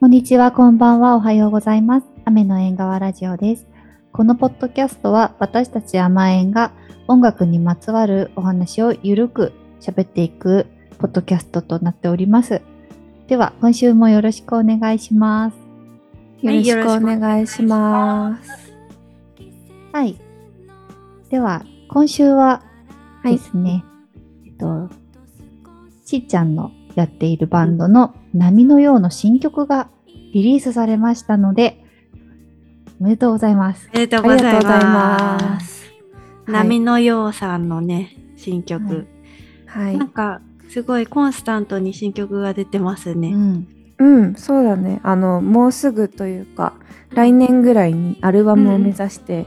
[0.00, 2.06] こんにちは、こんばんは、おはようございます。
[2.24, 3.66] 雨の縁側ラジオです。
[4.12, 6.72] このポッドキャストは私たち甘えんが
[7.06, 10.66] 音楽にまつわるお話をゆるく喋っていく
[10.98, 12.60] ポッドキャストとなっております。
[13.28, 15.56] では、今週もよろしくお願いします。
[16.42, 18.74] よろしくお願いします。
[19.92, 20.16] はい。
[21.30, 22.62] では、今週は
[23.22, 23.84] ですね、
[24.44, 24.90] えっと、
[26.04, 29.88] ちっちゃんのやっているバンドの波のようの新曲が
[30.32, 31.84] リリースされましたので、
[33.00, 33.88] おめでとうございます。
[33.94, 35.38] おめでとうありございがとうございま。
[35.40, 35.92] ますす。
[36.46, 39.06] 波のようさんのね、新曲。
[39.66, 40.08] はいなん。
[40.08, 43.28] か、すごいコンスタントに新曲が出てますね。
[43.32, 43.68] うん。
[43.98, 45.00] うん、そうだね。
[45.04, 46.74] あの、もうすぐというか、
[47.10, 49.46] 来年ぐらいにアルバムを目指して、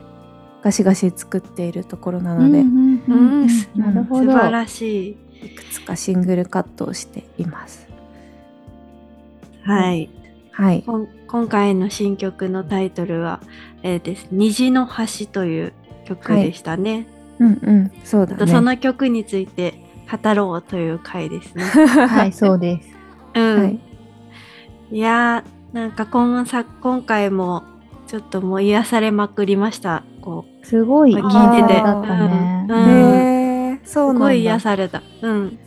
[0.63, 4.31] ガシガシ作っているところなので、うんうんうんうんなるほど。
[4.31, 5.17] 素晴らしい。
[5.45, 7.87] いくつかシングルカットをしています。
[9.67, 10.09] はい。
[10.51, 10.83] はい。
[10.83, 13.41] こん今回の新曲のタイトルは、
[13.83, 14.27] えーです。
[14.31, 15.73] 虹の橋という
[16.05, 17.05] 曲でしたね。
[17.39, 18.47] うんうん、そうだね。
[18.49, 19.73] その曲について
[20.09, 21.65] 語ろうという回ですね。
[22.07, 22.89] はい、そうです。
[23.35, 23.61] うん。
[23.61, 23.79] はい
[24.89, 27.63] い、やー、なんか今さ今回も
[28.07, 30.03] ちょっともう癒されまくりました。
[30.21, 31.81] こう、すごい聞いてて。
[31.83, 32.65] ね。
[32.69, 34.13] うんうんへえ、そう。
[34.13, 35.03] すごい癒された。
[35.21, 35.59] うん。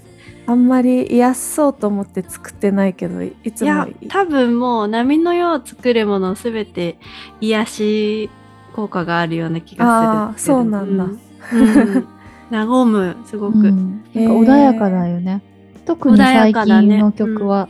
[0.47, 6.99] あんまり癒そうと思って作ってないけど、いつもいや、多分もう波のよう作るものすべて
[7.41, 8.31] 癒し
[8.75, 11.05] 効果があるような気がするそうなんだ。
[11.05, 11.21] うん。
[12.51, 12.69] うん。
[12.69, 13.59] 和む、すごく。
[13.59, 14.03] うん。
[14.15, 15.43] なんか穏やかだよね。
[15.87, 17.69] 特に穏や最近の曲は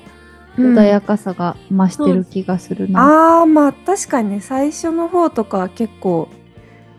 [0.56, 0.74] うん。
[0.74, 3.38] 穏やかさが増してる気がするな。
[3.38, 6.28] ああまあ確かにね最初の方とかは結構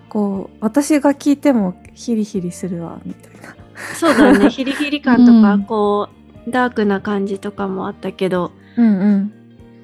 [0.10, 3.56] こう私が聞いてもヒリヒリするわみたいな
[3.96, 6.10] そうだね、 ヒリヒリ感とか、うんこ
[6.48, 9.34] う、ダークな感じとかもあったけど、うんうん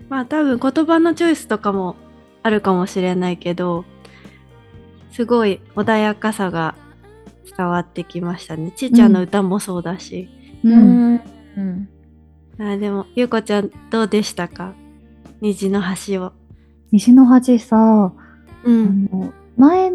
[0.09, 1.97] まあ多分言葉のチョイスとかも
[2.41, 3.83] あるかもしれないけど、
[5.11, 6.75] すごい穏やかさが
[7.57, 8.71] 伝わってきましたね。
[8.71, 10.29] ちーちゃんの歌もそうだし。
[10.63, 10.69] う。
[10.69, 11.21] うんん
[11.57, 11.89] うん
[12.59, 14.73] あでも、ゆうこちゃんどうでしたか？
[15.41, 16.31] 虹の橋を。
[16.91, 18.13] 西の端さ、うあ。
[18.65, 19.91] の前、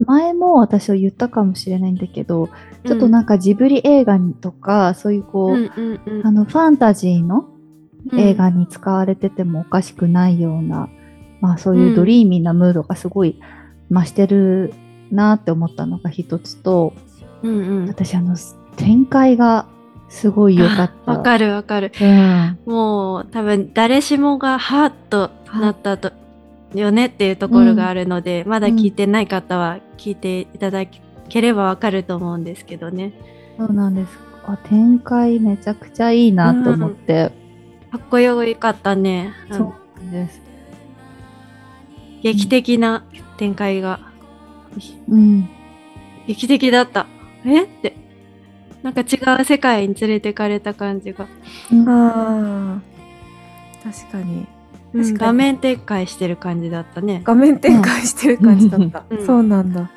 [0.00, 2.48] 前も私は言ったかもしれないんだけど、
[2.86, 7.46] ちょっとなんかジブリ映画とか、そういうこう、うんうんうんあの、ファンタジーの
[8.12, 10.88] うん映画に使われててもおかしくないような、
[11.40, 13.40] まあそういうドリーミーなムードがすごい
[13.90, 14.74] 増してる
[15.10, 16.92] なって思ったのが一つと、
[17.42, 17.88] うんうん。
[17.88, 18.36] 私あの、
[18.76, 19.66] 展開が
[20.08, 21.12] すごい良かった。
[21.12, 21.92] わかるわかる。
[22.00, 22.58] うん。
[22.66, 26.12] もう多分誰しもがハーッとなったと、
[26.80, 30.84] よねっていうところがあるので、まだ聞いてない方は聞いていただ
[31.28, 33.12] ければわかると思うんですけどね。
[33.58, 34.10] そうなんです。
[34.46, 37.32] あ展開めちゃくちゃいいなと思って。
[37.90, 39.32] かっこよかったね。
[39.50, 40.42] うんそうなんです。
[42.22, 43.04] 劇的な
[43.36, 44.00] 展開が。
[45.08, 45.48] うん。
[46.26, 47.06] 劇的だった。
[47.44, 47.62] え？
[47.64, 47.96] って。
[48.82, 51.26] なんか違う世界に連れてかれた感じが。
[51.26, 52.80] あー
[53.82, 54.46] 確かに
[54.94, 57.22] 画面展開してる感じだったね。
[57.24, 59.26] 画面展開してる感じだった、うん。
[59.26, 59.90] そうなんだ、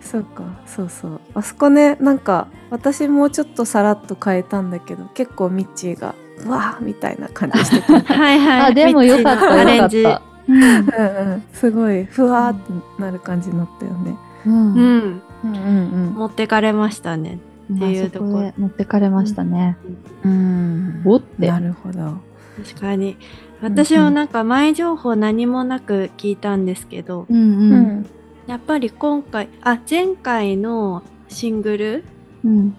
[0.00, 0.44] そうか。
[0.66, 1.20] そうそう。
[1.34, 8.00] あそこねなんか私もうちょっとさらっと変えたんだけど結構ミッチーがうわーみたいな感じしてた。
[8.14, 8.60] はいはい。
[8.70, 10.28] あ、でもよかった、ミッチーのアレンジ。
[10.48, 11.42] うんうんうん。
[11.52, 14.16] すごいふわーってなる感じになったよね、
[14.46, 14.74] うん。
[14.74, 15.22] うん。
[15.44, 17.38] うんうん持ってかれましたね。
[17.72, 18.24] っていうとこ。
[18.24, 19.76] あそこで持ってかれましたね。
[20.24, 21.02] うん。
[21.04, 21.48] おって。
[21.48, 22.18] なるほど。
[22.66, 23.16] 確かに。
[23.60, 28.06] 私もなんか前情報何もなく聞いたんですけど、うんううん。
[28.46, 32.04] やっぱり今回、あ、前回のシングル
[32.44, 32.76] うん。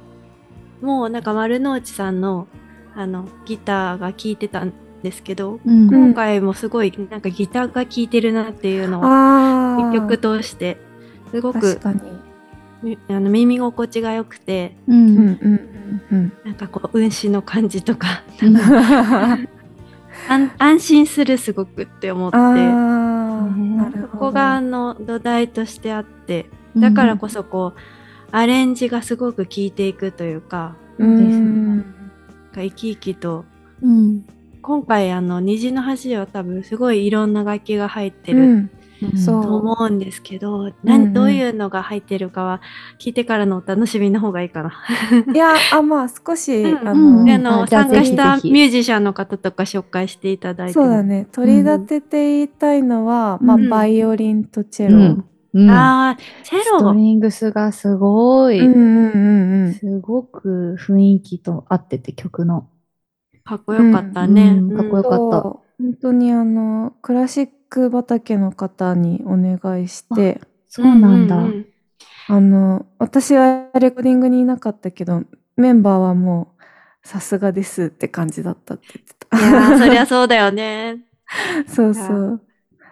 [0.82, 2.48] もなんか丸の内さんの
[2.96, 4.74] あのギターが聴いてたん
[5.04, 5.84] ですけど、うん。
[5.84, 10.78] うん今回もすごいなんかギターが聴いてるなっていうのを一曲通して
[11.32, 12.02] すごく確かに
[12.82, 14.94] みあの耳心地が良くてう。
[14.94, 18.56] うんんうんうんなんかこう運指の感じとかうん
[20.28, 22.38] 安安心するすごくって思って。
[22.38, 24.12] あーなるほど。
[24.12, 27.80] そこがあの土台としてあってだからこそこう
[28.32, 30.76] アレンジがすごく効いていくというか
[32.54, 33.46] 生き生きと。
[33.82, 34.26] うん。
[34.62, 38.72] 今回あの虹の橋は多分すごいいろんな楽器が入ってるうん
[39.16, 39.44] そう。
[39.44, 41.14] と思うんですけど、うんなん。
[41.14, 42.62] どういうのが入ってるかは
[43.00, 44.74] 聞いてからのお楽しみの方がいいかな。
[45.34, 46.88] いやあまあ少し、うん。
[46.88, 46.94] あ
[47.38, 50.86] の、参加したミュージシャンの方とか紹介していただいても。
[50.86, 51.28] そうだね。
[51.32, 55.26] 取り立てて言いたいのは、まあうんバイオリンとチェロ、うん。
[55.54, 55.70] うん。
[55.70, 59.74] ああチェストロリングスがすごい、うんうんうんうん。
[59.74, 62.68] すごく雰囲気と合ってて曲の。
[63.44, 64.58] かっこよかったね。
[64.60, 64.76] うん。
[64.76, 65.42] かっこよかった。
[65.80, 71.38] 本当にあの、クラシック畑の方にお願いして、そうなんだ。
[71.38, 71.66] う
[72.28, 75.24] あの、私はレコーディングにいなかったけど、
[75.58, 79.40] メンバーはもう、さすがですって感じだったって言ってた。
[79.40, 80.98] いやーそりゃそうだよね。
[81.68, 82.42] そうそう。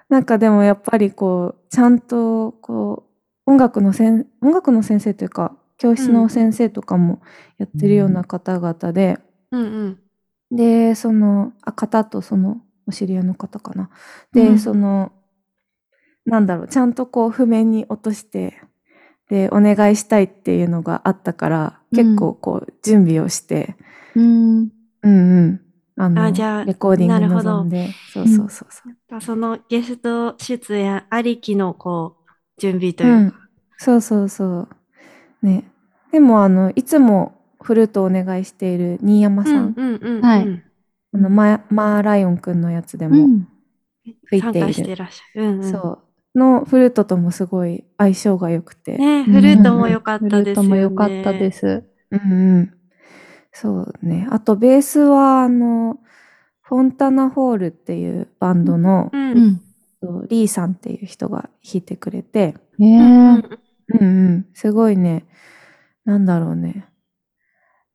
[0.10, 3.04] なんかでもやっぱりこう、ちゃんとこ
[3.46, 7.22] う、音楽のせん、音楽の先生というか、教室の先生とかも
[7.58, 9.20] やってるような方々で、
[9.52, 10.00] うんうん。
[10.52, 13.90] で、その、あ、方とその、お知り合いの方かな。
[14.34, 15.12] で、うんその、
[16.26, 18.62] なんだろう、ちゃんとこう、譜面に落として、
[19.30, 23.76] で、お願いしたいっていうのがあったから、うん結構こう、準備をして、
[24.16, 24.72] うん。
[25.04, 25.62] うんうん。
[25.96, 28.84] あの、あじゃあレコーディングなるほど臨んで、そうそうそうそ
[29.18, 29.22] う。
[29.22, 33.38] そのゲスト出演ありきのこう準備とう、いうんか。
[33.78, 34.68] そうそうそう。
[35.42, 35.64] ね。
[36.12, 40.64] でも、あの、いつもフルートをお願いしている新山さん、うんうんうんはい
[41.14, 43.48] あのマー、マーライオンくんのやつでも、うん。
[44.26, 45.46] 吹いている参加してらっしゃる。
[45.46, 46.00] うんうんそ
[46.36, 48.98] う、のフルートともすごい相性が良くて。
[48.98, 50.44] ねフルートも良かったですよね。
[50.44, 51.84] フルートも良かったです。
[52.12, 52.74] うんうん。
[53.52, 54.28] そうね。
[54.30, 56.00] あと、ベースは、あの、
[56.62, 59.62] フォンタナホールっていうバンドの、うん。
[60.30, 63.58] リーさんっていう人が弾いてくれて、えうんー、
[64.00, 64.46] うんうん。
[64.54, 65.26] すごいね、
[66.06, 66.88] なんだろうね。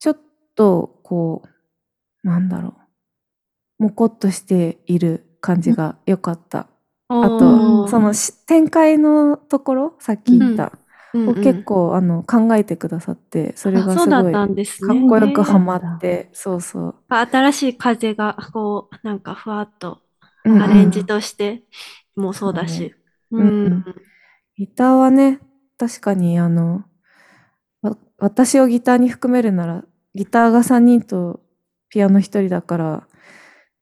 [0.01, 0.19] ちょっ
[0.57, 1.43] と、こ
[2.25, 2.82] う、なんだろう。
[3.83, 6.69] もこっとしている感じが良かった。
[7.09, 10.71] あおと、ーそのし展開のところ、さっき言った、うん。
[10.73, 10.83] うん
[11.27, 15.09] を結構あの考えてくださって、それがすそうだっごいかたんですっね。
[15.09, 16.95] こよくハマって、そうそう。
[17.09, 20.01] 新しい風がこうなんかふわっと
[20.45, 20.63] うんうん。
[20.63, 21.65] アレンジとして
[22.17, 22.95] もそうだし。
[23.31, 23.51] そうね。
[23.67, 23.85] うん。
[24.57, 25.41] ギターはね、
[25.79, 26.85] 確かにあの、
[27.83, 29.85] わ私をギターに含めるなら、
[30.15, 31.41] ギターが3人と
[31.89, 33.09] ピアノ1人だから、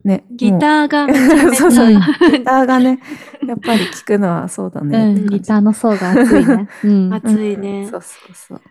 [0.04, 0.24] ね。
[0.30, 3.00] ギーターがめちゃめちゃ そうそううんギターがね、
[3.46, 5.26] やっぱり聴くのはそうだねうん。
[5.26, 6.68] ギターの層が厚いね。
[6.82, 7.10] うん。
[7.10, 7.92] 熱いね。
[7.92, 8.62] そうそうそう。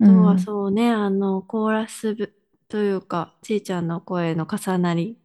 [0.00, 2.34] あとはうそうね、あの、コーラス部
[2.68, 5.18] というか、ちいちゃんの声の重なり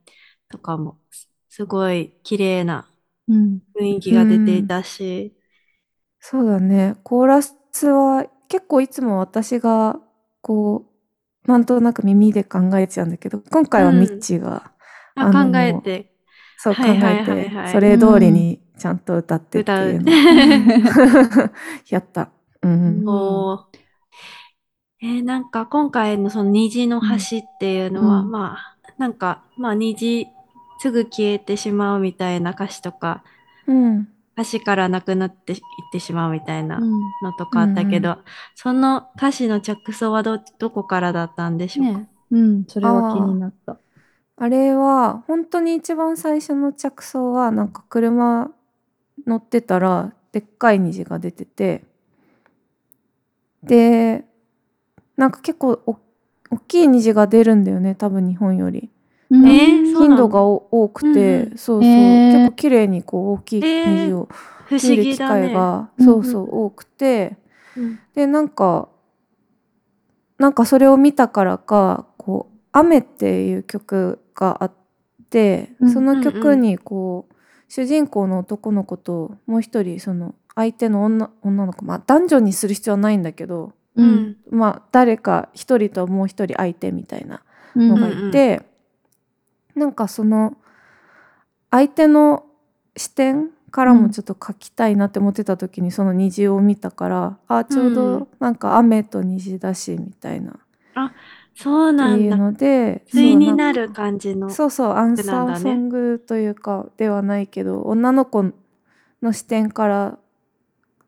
[0.49, 2.89] とかも、すすごい綺麗な
[3.27, 3.61] うん。
[3.75, 5.35] 雰囲気が出ていたし、
[6.19, 6.95] そうだね。
[7.03, 7.57] コーラス
[7.87, 9.99] は結構いつも私が
[10.41, 10.85] こ
[11.45, 14.71] う、なんとなく耳で考えちゃうんだけど、今回はミッチーが、
[15.19, 16.11] あ考えて。
[16.61, 20.11] そう考えてそれ通りにちゃんと歌ってって歌ういうの。
[21.45, 21.49] を
[21.89, 22.29] やった。
[22.61, 23.03] うん。
[23.07, 23.79] おー。
[25.01, 28.31] えーなんか今回のその虹の橋っていうのは、うん。
[28.31, 30.27] まあ、なんか、まあ虹
[30.79, 33.23] すぐ消えてしまうみたいな歌詞とか、
[33.67, 34.09] うん。
[34.51, 35.59] 橋からなくなっていっ
[35.91, 36.99] てしまうみたいなうん。
[37.21, 38.23] のとかあったけど、う
[38.55, 43.77] その歌詞の着想はど、どこからだったんでしょうか、ねうん、それは気になった。
[44.41, 48.49] あれは、本当に一番最初の着想は、なんか車
[49.27, 51.83] 乗ってたら、でっかい虹が出てて、
[53.63, 54.25] で、
[55.17, 55.97] なんか結構お
[56.51, 58.89] 大きい虹が出るんだよね、多分日本より。
[59.29, 59.45] うん。
[59.47, 61.57] えーそうなの頻度がお多くて、うんうん。
[61.57, 62.31] そうそう、へー。
[62.31, 64.29] 結構綺麗にこう大きい虹を
[64.71, 65.17] 見る機。
[65.17, 67.35] 会が、うんそうそう多くて、
[67.75, 67.99] うん。
[68.15, 68.87] でなんか
[70.37, 74.71] なんかそれを見たからかこう「雨」っていう曲があっ
[75.29, 77.35] て、うんその曲にこう
[77.67, 84.01] 主人公の男の子ともう一人その相手の女女の子まあ男女にする必要はないんだけどう。
[84.01, 84.37] うんん。
[84.49, 87.43] まあ誰か一人ともう一人相手みたいな
[87.75, 88.63] うんのがいて、
[89.75, 90.57] なんかその
[91.69, 92.45] 相手の
[92.97, 100.59] 視点からもちょっと書きたいなって思ってた時にその虹を見たから、あちょううんどなんか雨と虹だしみたいな、
[101.61, 102.15] そうなんだ。
[102.15, 104.49] っていうので対になんる感じの。
[104.49, 108.43] そうそうアンサーソングというかではないけど、女の子
[109.21, 110.17] の視点から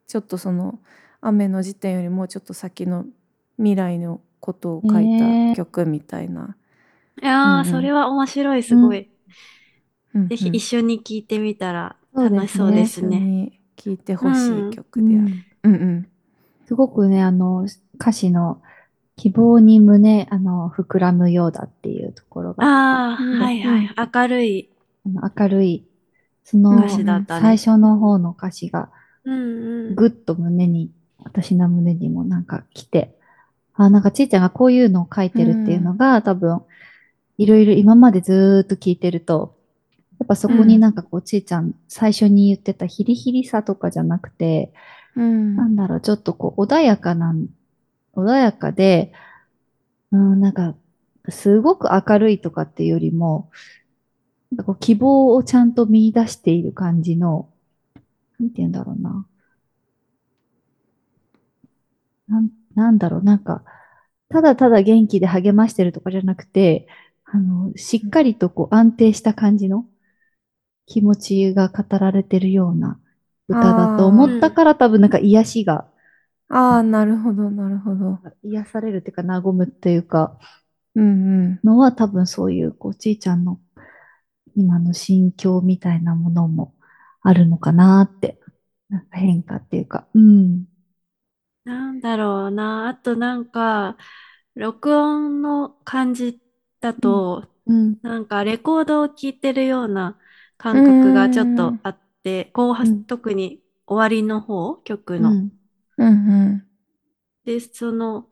[0.07, 0.79] ちょっとその
[1.21, 3.05] 雨の時点よりもうちょっと先の
[3.57, 5.19] 未来のことを書い
[5.53, 6.57] た曲みたいな。
[7.21, 9.07] いやー、うんうんそれは面白い、すごい。
[10.15, 13.19] うんぜひうん一緒に聴いてみたら楽しそうです一緒ね。
[13.19, 15.21] に聴いてほしい曲である。
[15.21, 16.07] うんうんうん。
[16.67, 17.65] すごくね、あの、
[17.95, 18.61] 歌詞の
[19.21, 24.09] 希望に胸、あの、膨らむようだっていうところが、ああ、うんはいはい。
[24.15, 24.69] 明るい。
[25.05, 25.85] あの明るい、
[26.43, 28.89] その、歌詞だったね最初の方の歌詞が、
[29.23, 29.95] うんうん。
[29.95, 30.89] ぐっと胸に、
[31.23, 33.15] 私の胸にもなんか来て、
[33.75, 36.59] あ、なんかちいちゃんがこういうのを書いてるっていうのが、多分、
[37.37, 39.55] いろいろ今までずーっと聞いてると、
[40.19, 44.73] やっぱそこになんかこう、ちいちゃん最初に言ってたヒリヒリさとかじゃなくて、
[45.15, 47.35] うんなんだろう、ちょっとこう、穏やかな、
[48.13, 49.13] 穏やかで、
[50.11, 50.75] うん、なんか、
[51.29, 53.49] すごく明るいとかっていうよりも、
[54.51, 57.49] なんか希望をちゃんと見出している感じの、
[58.39, 59.25] なんて言うんだろうな。
[62.27, 63.63] なん、なんだろう、なんか、
[64.29, 66.87] ただただ元気で励ましてるとかじゃなくて、
[67.25, 69.85] あの、しっかりとこう安定した感じの
[70.85, 72.99] 気持ちが語られてるような
[73.47, 75.90] 歌だと思ったから多分なんか癒しが、
[76.53, 78.19] ああ、なるほど、なるほど。
[78.43, 80.37] 癒されるっていうか和むっていうか、
[80.95, 81.59] うんうん。
[81.63, 83.61] のは多分そういう、こう、ちいちゃんの
[84.55, 86.75] 今の心境みたいなものも
[87.21, 88.39] あるのかなって。
[88.89, 90.07] なんか変化っていうか。
[90.13, 90.65] うん。
[91.63, 92.89] なんだろうな。
[92.89, 93.97] あとなんか、
[94.55, 96.41] 録音の感じ
[96.81, 97.97] だと、うん。
[98.01, 100.19] なんかレコードを聴いてるような
[100.57, 105.31] 感覚がちょっとあって、後半、うん特に終わりの方、曲の。
[105.31, 105.60] うん。
[105.97, 106.09] うんう
[106.55, 106.67] ん。
[107.45, 108.27] で、その、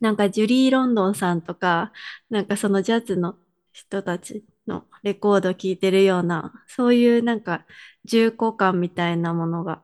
[0.00, 1.92] なんかジュリー・ロンドンさんとか、
[2.28, 3.36] なんかそのジャズの
[3.72, 7.64] 人たちのレコード聴いてるような、そういうなんか
[8.04, 9.82] 重厚感みたいなものが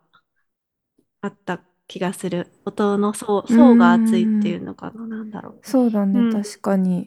[1.21, 2.49] あった気がする。
[2.65, 5.59] 音の層、層が厚いっていうのかな、なんだろう。
[5.63, 7.07] そうだね、うん確かに。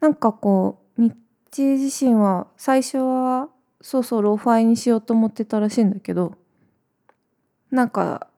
[0.00, 1.14] なんかこう、ミッ
[1.50, 3.48] チー自身は最初は
[3.80, 6.34] そうそうローファイにしようと思ってたらしいんだけど、
[7.70, 8.28] なんか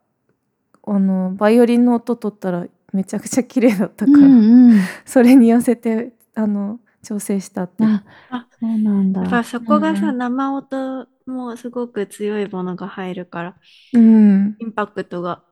[0.86, 4.80] あのバイオリンの音取ったらめちゃくちゃ綺麗だったから、んうん。
[5.04, 7.84] それに寄せてあの調整したって。
[7.84, 9.20] ああ、そうなんだ。
[9.22, 13.56] やっぱそこがさ、うん生音もすごく強いものが入るから、
[13.92, 14.56] うん。
[14.58, 15.42] インパクトが。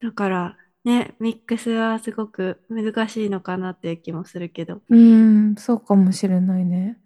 [0.00, 4.80] だから、ね、ミックスはすごく難しいのかなっていう気もするけど。
[4.88, 6.98] うん、そうかもしれないね。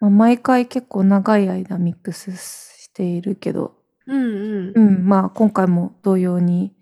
[0.00, 4.80] まあ、毎回結構長い間ミックスしているけど、うんうんう。
[4.80, 6.74] ん、まあ今回も同様に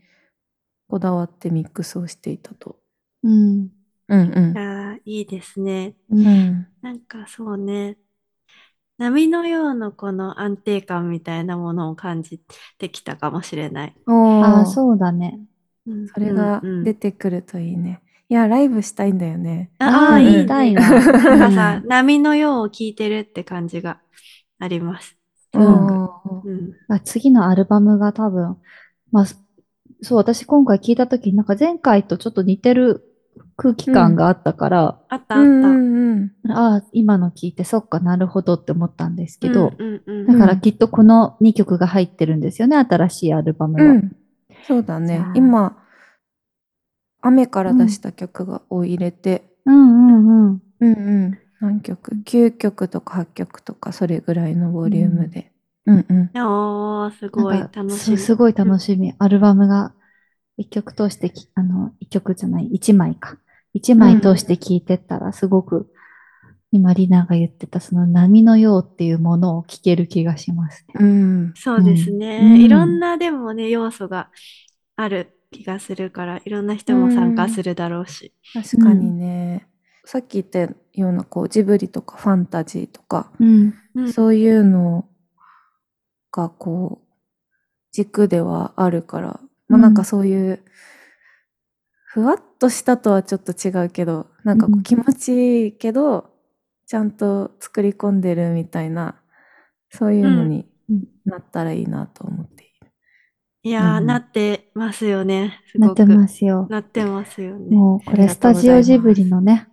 [0.89, 2.77] こだわってミックスをしていたと。
[3.23, 3.71] うん。
[4.09, 4.59] うんうん。
[4.59, 5.95] あーいいですね。
[6.11, 6.17] う。
[6.17, 6.67] うんん。
[6.83, 7.97] なんかそうね。
[8.99, 12.39] 波のようなこの安定感みたいなものを感じ
[12.79, 13.95] てきたかもしれない。
[14.07, 14.67] おああ、う。
[14.67, 15.41] そうだね。
[15.87, 18.03] うんそれが出てくるといいね。
[18.29, 19.71] いや、ライブしたいんだよね。
[19.79, 20.83] ああ、ーいいたいな
[21.25, 24.01] なんかさ、 波のようを聞いてるって感じが
[24.59, 25.20] あります。
[25.53, 28.57] うん次のアルバムが多分、
[29.13, 29.27] まあ、
[30.03, 33.05] そう、私今回聞いたとき、なんか前回とちょっと似てる
[33.57, 35.43] 空気感があったから、あったあった。
[35.43, 36.51] うんうんうん。
[36.51, 43.93] ああ、今の聞いて、そっかなるほどって思ったんですけど、うんうんうんだからきっとこの2曲が入ってるんですよね、新しいアルバムは。
[43.93, 44.17] うん。
[44.67, 45.25] そうだね。
[45.35, 45.77] 今、
[47.21, 50.63] 雨から出した曲がを入れて、うんうんうん。
[50.81, 51.39] うんうん。
[51.61, 55.53] 何曲 ?9 曲とか8曲とか、それぐらいのボリュームで。
[55.87, 56.31] うんうん。
[56.35, 58.17] おー、すごい楽しみ。
[58.17, 59.15] すすごい楽しみ。
[59.19, 59.93] アルバムが
[60.57, 63.39] 一曲通してき、あの、一曲じゃない、一枚か。
[63.73, 65.93] 一枚通して聴いてったら、すごく、
[66.73, 70.95] 今、リナが言ってた、その波のようっていうものを聴ける気がしますね。
[71.01, 71.55] うん。
[71.57, 72.55] そうですね。
[72.55, 74.31] うんいろんなでもね、要素が
[74.97, 78.33] ある気がするから、いろんな人も参加するだろうし。
[78.55, 79.67] 確かにね。
[80.05, 83.75] さっき言ったような、こう、ジブリとかファンタジーとか、うん。
[83.95, 85.09] うんそういうの
[86.33, 87.09] が、こう、
[87.93, 90.63] 軸ではあるから、まあうんなんかそういう、
[92.05, 96.31] ふわっとしたとはちょっと違うけど、なんかこううん気持ちいいけど、
[96.87, 99.21] ちゃんと作り込んでるみたいな、
[99.91, 102.91] そういうのにうんなったらいいなと思っている。
[103.63, 105.61] いやー、うんなってますよね。
[105.71, 106.05] すなって。
[106.05, 106.67] ますよ。
[106.69, 107.77] なってますよね。
[107.77, 109.69] もう、これ、スタジオジブリのね、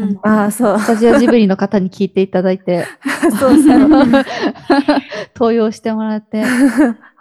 [0.00, 0.22] うん。
[0.22, 0.78] ああ、そう。
[0.78, 2.92] スタジオジブリの方に聞いていただいて、
[3.38, 3.88] そうそう。
[5.34, 6.56] 登用してもらって、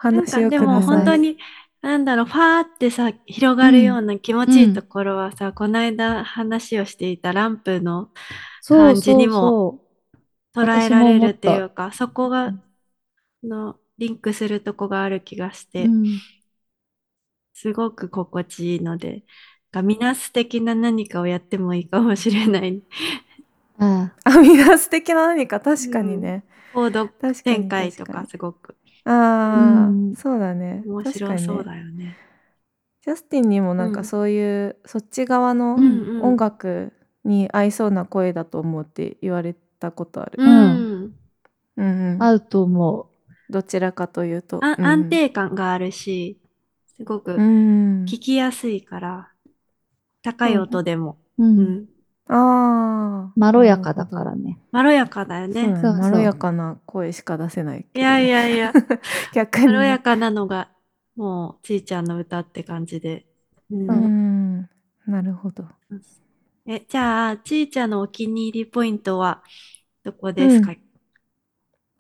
[0.10, 0.96] な ん話をくかでもださい。
[0.96, 1.38] 本当に、
[1.82, 8.12] なんだろう、ファーってさ、広がるような気持ちいいところはさ、この間話をしていたランプの
[8.60, 9.72] そう感じにもそ
[10.54, 12.64] 捉えられるっていうか、そこがうん、
[13.44, 15.88] の、リンクするとこがある気がしう。
[15.88, 16.36] て、うん
[17.54, 19.26] すごく心地いいので、
[19.76, 22.82] がミナス的な何かをやってもいいかもしれない。
[23.78, 25.60] ああ、みんな素敵な何か？
[25.60, 26.44] 確かにね。
[26.74, 30.82] コード確かに展開とかすごくああ、うんそうだね。
[30.86, 32.18] 面白そう確かにねだよね。
[33.04, 36.92] ジャスティンにもなんうんかそういう、そっち側のうんうん音楽
[37.24, 40.34] に合いそうな声だと思うって言われたことある。
[40.38, 40.48] うん。
[40.48, 41.14] ん
[41.78, 43.10] うんうんあ、合うと思
[43.50, 44.60] どちらかというと。
[44.64, 46.40] あうん安定感があるし、
[46.98, 48.06] すごくうん。
[48.06, 49.32] 聞きやすいから、
[50.26, 51.46] 高い音でも、う。
[51.46, 51.48] う。
[51.48, 51.86] うんん
[52.28, 53.34] ああ。
[53.36, 54.58] まろやかだからね。
[54.72, 55.80] まろやかだよね。
[55.80, 58.00] そうまろやかな声しか出せないけど。
[58.00, 58.74] いやいやいや、
[59.36, 59.68] 逆に。
[59.68, 60.70] まろやかなのが、
[61.16, 63.28] もう、ちいちゃんの歌って感じで。
[63.70, 64.70] うんうん。
[65.06, 65.66] なるほど。
[66.66, 69.44] え、じゃあ、ちいちゃんのお気に入りポイントは
[70.04, 70.74] どこですか、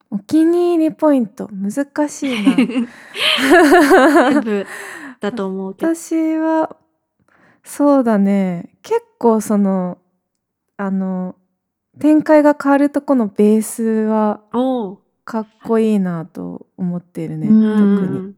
[0.09, 2.55] お気に入りポイント難しいな
[4.31, 4.65] 全部
[5.19, 5.93] だと思うけど。
[5.93, 6.75] 私は
[7.65, 8.77] そうだね。
[8.83, 9.97] 結構その
[10.77, 11.35] あの
[11.99, 15.01] 展開が変わるとこのベースはおお。
[15.25, 17.97] かっこいいなと思ってるね、うん。
[17.97, 18.19] 特に。
[18.19, 18.35] うん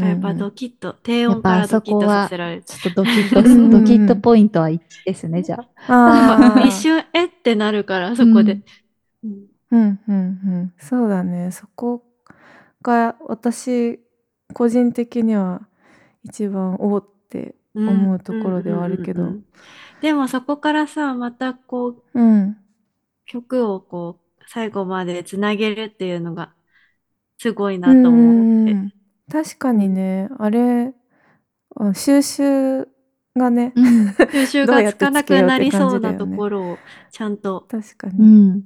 [0.00, 2.62] やっぱドキッと、低音からドキッとさせられる。
[2.64, 6.60] ちょっとドキッと うんドキッとポイントは一致ですね、じゃあ。
[6.66, 7.26] 一瞬、え？
[7.26, 8.60] ってなるから、そこで。
[9.22, 9.46] うん。
[9.70, 10.72] うんうんうん。
[10.78, 11.52] そうだね。
[11.52, 12.02] そこ
[12.82, 14.00] が私
[14.52, 15.68] 個人的には
[16.24, 19.32] 一番おーって思うところではあるけど
[20.00, 22.56] でもそこからさ、またこう、うん
[23.26, 26.54] 曲をこう、最後までつなげるっていうのが、
[27.38, 28.72] すごいなと思って。
[28.72, 28.92] うん
[29.30, 30.94] 確かにねあれ
[31.76, 32.88] あ収集
[33.36, 34.14] がねうん。
[34.14, 36.78] 収集がつかなくなりそうなところを
[37.12, 38.64] ちゃんとう確かに、ん。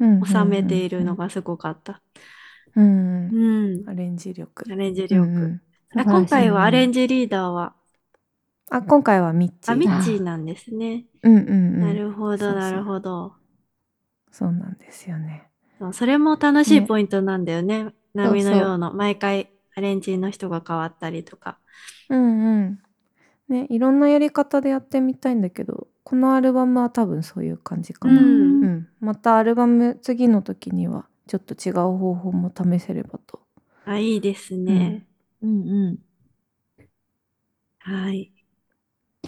[0.00, 2.00] うん収めているのがすごかった。
[2.74, 3.88] うんうん。
[3.88, 5.60] アレンジ力アレンジ力。
[5.94, 7.00] 今回はアレンジ。
[7.00, 7.74] ジリーダーは、
[8.74, 11.04] あ今回はミッチーあ、ミッチーなんですね。
[11.22, 13.34] うんうんうんなるほど、なるほど。
[14.32, 15.48] そうなんですよね
[15.78, 17.92] そうそれも楽しいねポイントなんだよね。
[18.14, 21.58] 波のようの、毎回アレンジの人が変わったりとか。
[22.08, 22.82] うんうん
[23.48, 33.40] ねいろんなやり方でやってみたいんだけどこのアルバムは多分そういう感じかな、ううんんまたアルバム次の時にはちょっと違う方法も試せればと
[33.84, 35.06] あ、いいですね。
[35.42, 35.98] うんうん。
[37.80, 38.32] はい。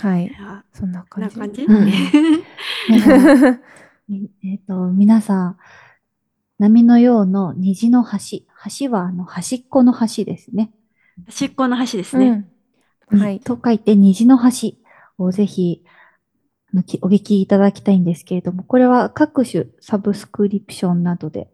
[0.01, 0.31] はい。
[0.41, 1.67] あそんなこんな感じ？
[1.67, 3.61] 感じ、うん。
[4.09, 5.57] み えっ、と、皆さん、
[6.59, 8.45] 波のようの虹の橋。
[8.81, 10.73] 橋はあの端っこの橋ですね。
[11.27, 12.49] 端っこの端ですね。
[13.11, 13.21] うん。
[13.21, 13.41] はい。
[13.41, 14.73] と書いて虹の橋
[15.19, 15.85] をぜひ
[17.03, 21.49] お聞きいただきたいんですけれども、これは各種サブスクリプションなどで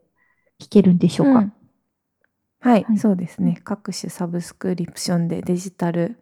[0.61, 1.53] 聞けるんでしょうか、うん。
[2.61, 2.99] はい、はい。
[2.99, 3.61] そうですね。
[3.65, 6.19] 各種サブスクリプションでデジタル、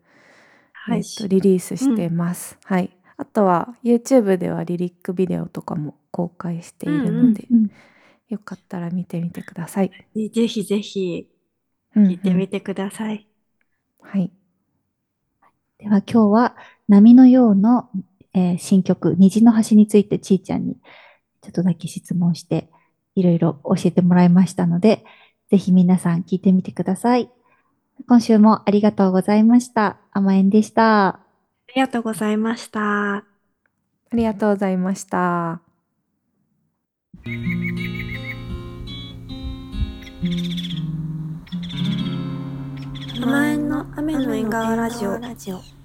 [0.88, 1.04] はいえっ。
[1.16, 2.90] とリリースしてます、はい。
[3.16, 7.70] あとは YouTube ではリリックビデオとかも公開しているので、うん
[8.28, 11.28] よかったら見てみてください、ぜひぜひ
[11.96, 13.26] うん聞いてみてください。
[14.02, 14.30] はい。
[15.78, 16.56] では今日は
[16.88, 17.88] 波のようの、
[18.34, 20.76] えー新曲虹の橋についてちーちゃんに
[21.40, 22.68] ちょっとだけ質問して
[23.14, 25.04] いろいろ教えてもらいましたので、
[25.50, 27.30] ぜひ皆さん聞いてみてください。
[28.06, 29.98] 今週もありがとうございました。
[30.12, 31.06] 甘えんでした。
[31.08, 31.20] あ
[31.74, 33.24] りがとうございました。
[34.10, 35.60] ありがとうございました
[43.20, 45.06] 甘えんの雨の縁側ラジ
[45.52, 45.77] オ。